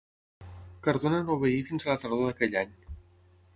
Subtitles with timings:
[0.87, 2.75] Cardona no obeí fins a la tardor d'aquell any.